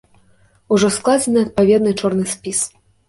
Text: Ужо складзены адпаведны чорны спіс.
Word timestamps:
Ужо 0.77 0.89
складзены 0.95 1.39
адпаведны 1.47 1.91
чорны 2.03 2.25
спіс. 2.33 2.59